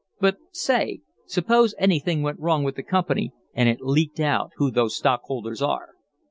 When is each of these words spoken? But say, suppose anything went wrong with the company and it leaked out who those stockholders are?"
But 0.19 0.37
say, 0.51 1.01
suppose 1.27 1.75
anything 1.77 2.23
went 2.23 2.39
wrong 2.39 2.63
with 2.63 2.75
the 2.75 2.81
company 2.81 3.33
and 3.53 3.69
it 3.69 3.81
leaked 3.81 4.19
out 4.19 4.49
who 4.55 4.71
those 4.71 4.97
stockholders 4.97 5.61
are?" 5.61 5.89